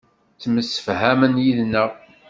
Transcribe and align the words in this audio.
Ttemsefhamen 0.33 1.35
yid-neɣ. 1.45 1.89